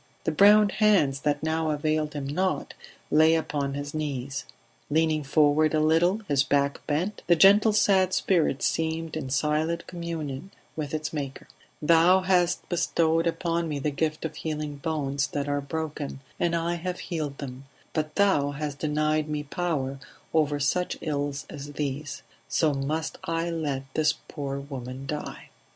The 0.23 0.31
browned 0.31 0.71
hands 0.71 1.19
that 1.19 1.43
now 1.43 1.69
availed 1.69 2.15
him 2.15 2.25
not 2.25 2.73
lay 3.11 3.35
upon 3.35 3.75
his 3.75 3.93
knees; 3.93 4.45
leaning 4.89 5.21
forward 5.23 5.75
a 5.75 5.79
little, 5.79 6.21
his 6.27 6.41
back 6.41 6.81
bent, 6.87 7.21
the 7.27 7.35
gentle 7.35 7.71
sad 7.71 8.11
spirit 8.11 8.63
seemed 8.63 9.15
in 9.15 9.29
silent 9.29 9.85
communion 9.85 10.49
with 10.75 10.95
its 10.95 11.13
maker 11.13 11.47
"Thou 11.83 12.21
hast 12.21 12.67
bestowed 12.67 13.27
upon 13.27 13.69
me 13.69 13.77
the 13.77 13.91
gift 13.91 14.25
of 14.25 14.37
healing 14.37 14.77
bones 14.77 15.27
that 15.27 15.47
are 15.47 15.61
broken, 15.61 16.19
and 16.39 16.55
I 16.55 16.77
have 16.77 16.97
healed 17.01 17.37
them; 17.37 17.65
but 17.93 18.15
Thou 18.15 18.53
hast 18.53 18.79
denied 18.79 19.29
me 19.29 19.43
power 19.43 19.99
over 20.33 20.59
such 20.59 20.97
ills 21.01 21.45
as 21.47 21.73
these; 21.73 22.23
so 22.49 22.73
must 22.73 23.19
I 23.25 23.51
let 23.51 23.83
this 23.93 24.15
poor 24.27 24.59
woman 24.59 25.05
die." 25.05 25.49